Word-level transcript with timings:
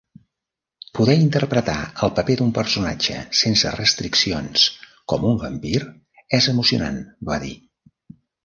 "Poder 0.99 1.15
interpretar 1.23 1.75
el 2.07 2.13
paper 2.19 2.37
d'un 2.39 2.53
personatge 2.55 3.19
sense 3.41 3.75
restriccions 3.77 4.65
com 5.13 5.29
un 5.35 5.39
vampir 5.45 5.83
és 6.39 6.51
emocionant", 6.57 7.01
va 7.31 7.43
dir. 7.47 7.57